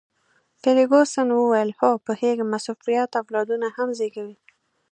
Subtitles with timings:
[0.61, 4.37] فرګوسن وویل: هو، پوهیږم، مصروفیت اولادونه هم زیږوي.